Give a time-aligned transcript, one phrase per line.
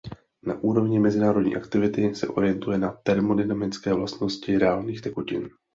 [0.43, 5.49] Na úrovni mezinárodní aktivity se orientuje na termodynamické vlastnosti reálných tekutin.